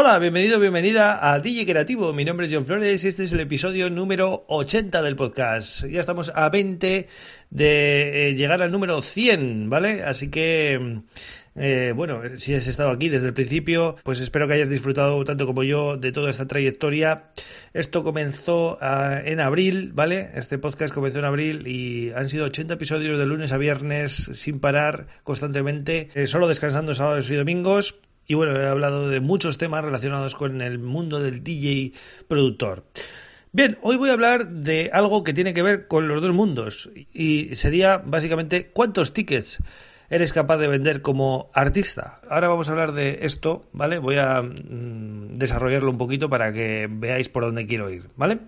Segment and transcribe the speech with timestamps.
[0.00, 2.12] Hola, bienvenido, bienvenida a DJ Creativo.
[2.12, 5.86] Mi nombre es John Flores y este es el episodio número 80 del podcast.
[5.86, 7.08] Ya estamos a 20
[7.50, 10.04] de eh, llegar al número 100, ¿vale?
[10.04, 11.00] Así que
[11.56, 15.46] eh, bueno, si has estado aquí desde el principio, pues espero que hayas disfrutado tanto
[15.46, 17.32] como yo de toda esta trayectoria.
[17.72, 20.28] Esto comenzó ah, en abril, ¿vale?
[20.36, 24.60] Este podcast comenzó en abril y han sido 80 episodios de lunes a viernes sin
[24.60, 27.96] parar constantemente, eh, solo descansando sábados y domingos.
[28.30, 31.94] Y bueno, he hablado de muchos temas relacionados con el mundo del DJ
[32.28, 32.84] productor.
[33.52, 36.90] Bien, hoy voy a hablar de algo que tiene que ver con los dos mundos
[37.14, 39.62] y sería básicamente cuántos tickets
[40.10, 42.20] eres capaz de vender como artista.
[42.28, 43.98] Ahora vamos a hablar de esto, ¿vale?
[43.98, 48.38] Voy a mm, desarrollarlo un poquito para que veáis por dónde quiero ir, ¿vale?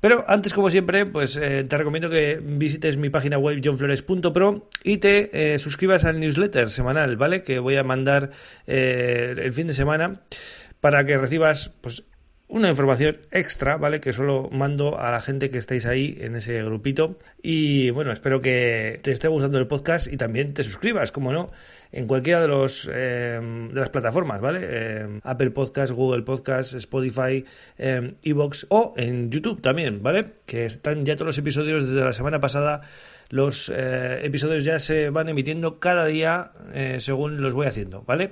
[0.00, 4.98] Pero antes, como siempre, pues eh, te recomiendo que visites mi página web johnflores.pro y
[4.98, 7.42] te eh, suscribas al newsletter semanal, ¿vale?
[7.42, 8.30] Que voy a mandar
[8.66, 10.20] eh, el fin de semana
[10.80, 12.04] para que recibas pues
[12.50, 14.00] una información extra, ¿vale?
[14.00, 17.16] Que solo mando a la gente que estáis ahí en ese grupito.
[17.40, 21.52] Y bueno, espero que te esté gustando el podcast y también te suscribas, como no,
[21.92, 23.40] en cualquiera de los eh,
[23.72, 24.60] de las plataformas, ¿vale?
[24.62, 27.44] Eh, Apple Podcast, Google Podcast, Spotify,
[27.78, 30.32] eh, Evox o en YouTube también, ¿vale?
[30.44, 32.82] Que están ya todos los episodios desde la semana pasada.
[33.28, 36.50] Los episodios ya se van emitiendo cada día
[36.98, 38.30] según los voy haciendo, ¿vale?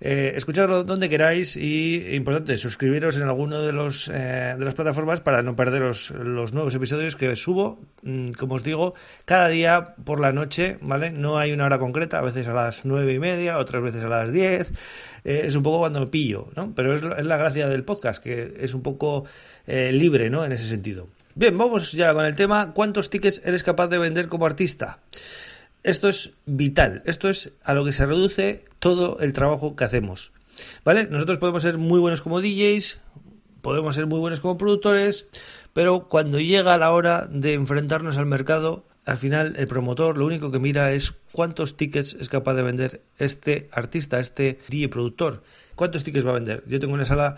[0.00, 5.20] Eh, escuchadlo donde queráis y, importante, suscribiros en alguno de, los, eh, de las plataformas
[5.20, 10.20] para no perderos los nuevos episodios que subo, mm, como os digo, cada día por
[10.20, 11.10] la noche, ¿vale?
[11.10, 14.08] No hay una hora concreta, a veces a las nueve y media, otras veces a
[14.08, 14.70] las diez.
[15.24, 16.72] Eh, es un poco cuando me pillo, ¿no?
[16.76, 19.24] Pero es, es, la gracia del podcast, que es un poco
[19.66, 20.44] eh, libre, ¿no?
[20.44, 21.08] En ese sentido.
[21.34, 22.72] Bien, vamos ya con el tema.
[22.72, 25.00] ¿Cuántos tickets eres capaz de vender como artista?
[25.88, 30.32] Esto es vital, esto es a lo que se reduce todo el trabajo que hacemos.
[30.84, 31.08] ¿Vale?
[31.10, 33.00] Nosotros podemos ser muy buenos como DJs,
[33.62, 35.24] podemos ser muy buenos como productores,
[35.72, 40.50] pero cuando llega la hora de enfrentarnos al mercado, al final el promotor lo único
[40.52, 45.42] que mira es cuántos tickets es capaz de vender este artista, este DJ productor.
[45.74, 46.64] ¿Cuántos tickets va a vender?
[46.66, 47.36] Yo tengo una sala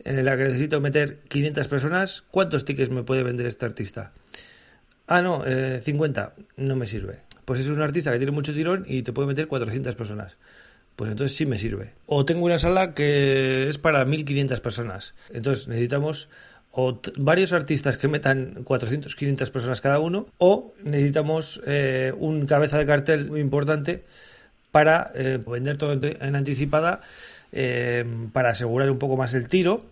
[0.00, 2.24] en la que necesito meter 500 personas.
[2.32, 4.10] ¿Cuántos tickets me puede vender este artista?
[5.06, 5.44] Ah, no,
[5.80, 6.34] 50.
[6.36, 9.28] Eh, no me sirve pues es un artista que tiene mucho tirón y te puede
[9.28, 10.38] meter 400 personas.
[10.96, 11.94] Pues entonces sí me sirve.
[12.06, 15.14] O tengo una sala que es para 1500 personas.
[15.32, 16.28] Entonces necesitamos
[16.72, 22.78] o varios artistas que metan 400, 500 personas cada uno, o necesitamos eh, un cabeza
[22.78, 24.04] de cartel muy importante
[24.70, 27.02] para eh, vender todo en anticipada,
[27.52, 29.84] eh, para asegurar un poco más el tiro.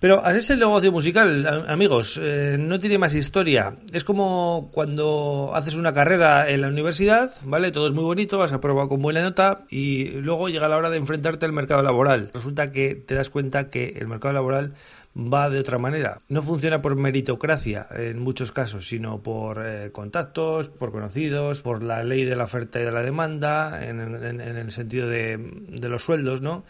[0.00, 3.74] Pero así es el negocio musical, amigos, eh, no tiene más historia.
[3.92, 7.72] Es como cuando haces una carrera en la universidad, ¿vale?
[7.72, 10.98] Todo es muy bonito, has aprobado con buena nota y luego llega la hora de
[10.98, 12.30] enfrentarte al mercado laboral.
[12.32, 14.74] Resulta que te das cuenta que el mercado laboral
[15.16, 16.18] va de otra manera.
[16.28, 22.04] No funciona por meritocracia en muchos casos, sino por eh, contactos, por conocidos, por la
[22.04, 26.64] ley de la oferta y de la demanda, en, el sentido de los sueldos, ¿no?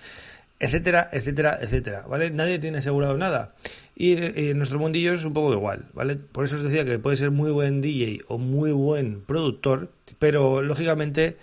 [0.61, 2.31] Etcétera, etcétera, etcétera, ¿vale?
[2.31, 3.55] Nadie tiene asegurado nada.
[3.95, 4.13] Y,
[4.51, 6.17] en nuestro mundillo es un poco igual, ¿vale?
[6.17, 10.63] Por eso os decía que puede ser muy buen DJ o muy buen productor, pero
[10.63, 11.37] lógicamente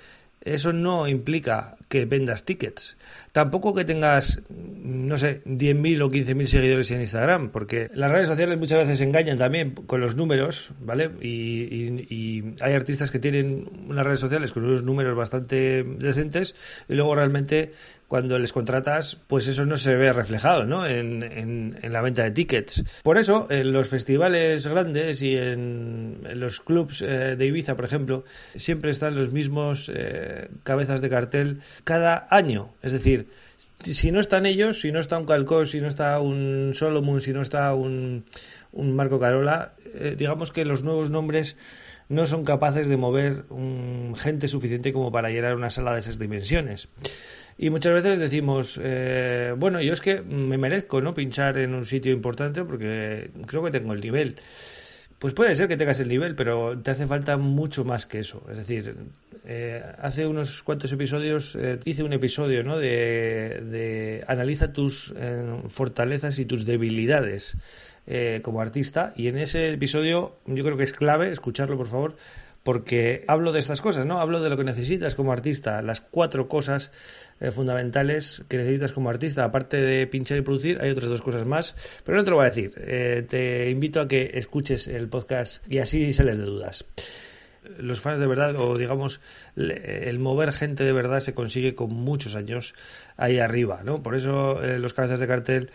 [0.46, 2.98] eso no implica que vendas tickets.
[3.32, 8.58] Tampoco que tengas, no sé, 10.000 o 15.000 seguidores en Instagram, porque las redes sociales
[8.58, 11.10] muchas veces engañan también con los números, ¿vale?
[11.20, 16.56] Y, y hay artistas que tienen unas redes sociales con unos números bastante decentes
[16.88, 17.74] y luego realmente
[18.08, 20.86] cuando les contratas, pues eso no se ve reflejado ¿no?
[20.86, 22.84] en, en, la venta de tickets.
[23.04, 28.24] Por eso, en los festivales grandes y en, los clubs eh, de Ibiza, por ejemplo,
[28.56, 32.74] siempre están los mismos eh, cabezas de cartel cada año.
[32.82, 33.28] Es decir,
[33.82, 37.34] si no están ellos, si no está un Calcó, si no está un Solomon, si
[37.34, 38.26] no está un,
[38.72, 41.58] un Marco Carola, eh, digamos que los nuevos nombres
[42.08, 43.46] no son capaces de mover
[44.16, 46.88] gente suficiente como para llenar una sala de esas dimensiones.
[47.58, 51.86] Y muchas veces decimos, eh, bueno, yo es que me merezco no pinchar en un
[51.86, 54.36] sitio importante porque creo que tengo el nivel.
[55.20, 58.44] Pues puede ser que tengas el nivel, pero te hace falta mucho más que eso.
[58.50, 58.96] Es decir,
[59.46, 62.78] eh, hace unos cuantos episodios eh, hice un episodio ¿no?
[62.78, 65.14] de, de analiza tus
[65.70, 67.58] fortalezas y tus debilidades
[68.44, 72.16] como artista y en ese episodio yo creo que es clave escucharlo por favor
[72.66, 74.20] porque hablo de estas cosas, ¿no?
[74.20, 76.92] Hablo de lo que necesitas como artista, las cuatro cosas
[77.40, 79.44] eh, fundamentales que necesitas como artista.
[79.44, 82.48] Aparte de pinchar y producir, hay otras dos cosas más, pero no te lo voy
[82.48, 82.74] a decir.
[82.78, 86.86] Eh, te invito a que escuches el podcast y así sales de dudas
[87.78, 89.22] los fans de verdad, o digamos,
[89.56, 92.76] el mover gente de verdad se consigue con muchos años
[93.18, 94.04] ahí arriba, ¿no?
[94.04, 95.72] Por eso eh, los cabezas de cartel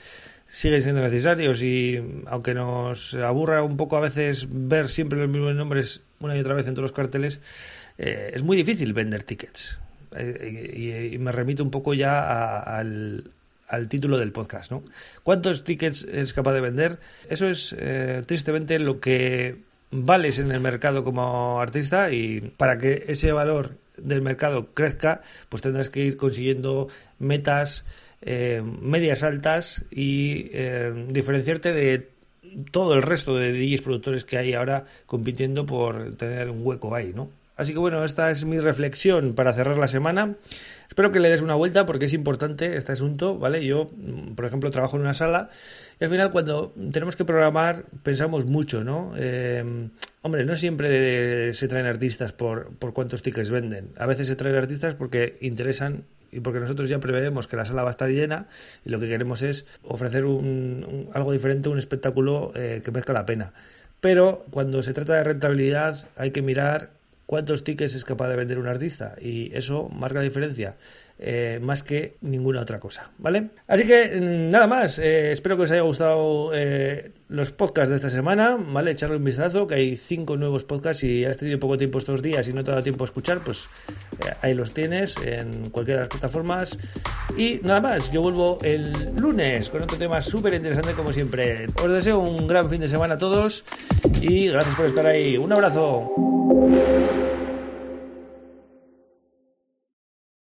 [0.48, 5.54] siguen siendo necesarios y aunque nos aburra un poco a veces ver siempre los mismos
[5.54, 7.40] nombres una y otra vez en todos los carteles,
[7.98, 9.80] eh, es muy difícil vender tickets.
[10.16, 13.30] Eh, y, me remito un poco ya al,
[13.68, 14.82] al, título del podcast, ¿no?
[15.22, 16.98] ¿Cuántos tickets es capaz de vender?
[17.28, 17.76] Eso es
[18.26, 24.22] tristemente lo que vales en el mercado como artista y para que ese valor del
[24.22, 26.88] mercado crezca, pues tendrás que ir consiguiendo
[27.18, 27.84] metas
[28.22, 32.10] eh, medias altas y eh, diferenciarte de
[32.70, 37.12] todo el resto de DJs productores que hay ahora compitiendo por tener un hueco ahí,
[37.14, 37.30] ¿no?
[37.60, 40.36] Así que bueno, esta es mi reflexión para cerrar la semana.
[40.88, 43.62] Espero que le des una vuelta porque es importante este asunto, ¿vale?
[43.66, 45.50] Yo, mm, por ejemplo, trabajo en una sala
[46.00, 49.12] y al final cuando tenemos que programar pensamos mucho, ¿no?
[49.18, 49.90] Eh,
[50.22, 53.90] hombre, no siempre se traen artistas por, por cuántos tickets venden.
[53.98, 57.82] A veces se traen artistas porque interesan y porque nosotros ya preveemos que la sala
[57.82, 58.46] va a estar llena
[58.86, 63.26] y lo que queremos es ofrecer un, algo diferente, un espectáculo eh, que merezca la
[63.26, 63.52] pena.
[64.00, 66.98] Pero cuando se trata de rentabilidad hay que mirar
[67.30, 70.76] cuántos tickets es capaz de vender un artista y eso marca la diferencia.
[71.22, 73.50] Eh, más que ninguna otra cosa, ¿vale?
[73.68, 77.96] Así que mm, nada más, eh, espero que os haya gustado eh, los podcasts de
[77.96, 78.92] esta semana, ¿vale?
[78.92, 82.48] Echarle un vistazo, que hay cinco nuevos podcasts y has tenido poco tiempo estos días
[82.48, 83.66] y no te ha dado tiempo a escuchar, pues
[84.40, 86.78] ahí los tienes en cualquiera de las plataformas.
[87.36, 91.66] Y nada más, yo vuelvo el lunes con otro tema súper interesante como siempre.
[91.84, 93.62] Os deseo un gran fin de semana a todos
[94.20, 95.36] y gracias por estar ahí.
[95.36, 96.29] Un abrazo.
[96.52, 97.29] Música